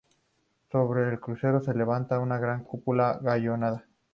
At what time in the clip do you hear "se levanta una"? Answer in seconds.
1.61-2.39